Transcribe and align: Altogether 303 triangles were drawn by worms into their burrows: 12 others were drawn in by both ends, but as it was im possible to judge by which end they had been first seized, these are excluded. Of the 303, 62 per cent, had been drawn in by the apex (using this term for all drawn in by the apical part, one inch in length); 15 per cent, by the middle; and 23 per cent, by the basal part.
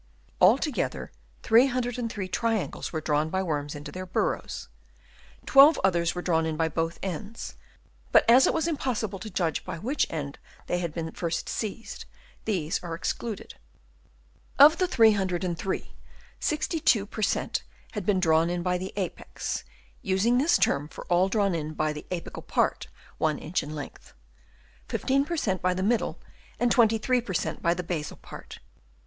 Altogether 0.41 1.11
303 1.43 2.27
triangles 2.27 2.91
were 2.91 3.01
drawn 3.01 3.29
by 3.29 3.43
worms 3.43 3.75
into 3.75 3.91
their 3.91 4.07
burrows: 4.07 4.67
12 5.45 5.79
others 5.83 6.15
were 6.15 6.23
drawn 6.23 6.43
in 6.43 6.57
by 6.57 6.67
both 6.67 6.97
ends, 7.03 7.55
but 8.11 8.27
as 8.27 8.47
it 8.47 8.51
was 8.55 8.67
im 8.67 8.77
possible 8.77 9.19
to 9.19 9.29
judge 9.29 9.63
by 9.63 9.77
which 9.77 10.07
end 10.09 10.39
they 10.65 10.79
had 10.79 10.91
been 10.91 11.11
first 11.11 11.47
seized, 11.47 12.05
these 12.45 12.79
are 12.81 12.95
excluded. 12.95 13.59
Of 14.57 14.79
the 14.79 14.87
303, 14.87 15.93
62 16.39 17.05
per 17.05 17.21
cent, 17.21 17.61
had 17.91 18.03
been 18.03 18.19
drawn 18.19 18.49
in 18.49 18.63
by 18.63 18.79
the 18.79 18.93
apex 18.95 19.63
(using 20.01 20.39
this 20.39 20.57
term 20.57 20.87
for 20.87 21.05
all 21.11 21.29
drawn 21.29 21.53
in 21.53 21.75
by 21.75 21.93
the 21.93 22.07
apical 22.09 22.47
part, 22.47 22.87
one 23.19 23.37
inch 23.37 23.61
in 23.61 23.75
length); 23.75 24.15
15 24.89 25.25
per 25.25 25.37
cent, 25.37 25.61
by 25.61 25.75
the 25.75 25.83
middle; 25.83 26.17
and 26.59 26.71
23 26.71 27.21
per 27.21 27.35
cent, 27.35 27.61
by 27.61 27.75
the 27.75 27.83
basal 27.83 28.17
part. 28.17 28.57